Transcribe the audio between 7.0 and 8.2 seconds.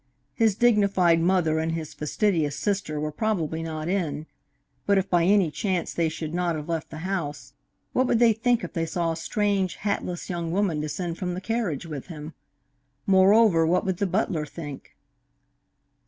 house, what would